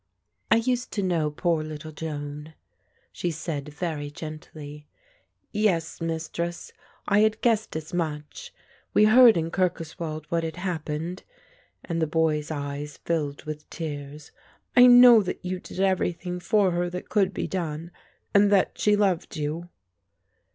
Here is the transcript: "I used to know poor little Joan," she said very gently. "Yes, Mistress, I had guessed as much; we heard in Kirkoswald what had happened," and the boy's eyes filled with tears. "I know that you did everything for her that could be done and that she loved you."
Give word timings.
"I 0.49 0.55
used 0.55 0.91
to 0.93 1.03
know 1.03 1.29
poor 1.29 1.63
little 1.63 1.91
Joan," 1.91 2.55
she 3.11 3.29
said 3.29 3.69
very 3.69 4.09
gently. 4.09 4.87
"Yes, 5.51 6.01
Mistress, 6.01 6.71
I 7.07 7.19
had 7.19 7.39
guessed 7.41 7.75
as 7.75 7.93
much; 7.93 8.51
we 8.95 9.05
heard 9.05 9.37
in 9.37 9.51
Kirkoswald 9.51 10.25
what 10.29 10.43
had 10.43 10.55
happened," 10.55 11.21
and 11.85 12.01
the 12.01 12.07
boy's 12.07 12.49
eyes 12.49 12.97
filled 13.05 13.43
with 13.43 13.69
tears. 13.69 14.31
"I 14.75 14.87
know 14.87 15.21
that 15.21 15.45
you 15.45 15.59
did 15.59 15.79
everything 15.79 16.39
for 16.39 16.71
her 16.71 16.89
that 16.89 17.09
could 17.09 17.31
be 17.31 17.45
done 17.45 17.91
and 18.33 18.51
that 18.51 18.79
she 18.79 18.95
loved 18.95 19.37
you." 19.37 19.69